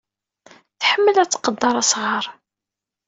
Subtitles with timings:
[0.79, 2.25] Tḥemmel ad tqedder asɣar.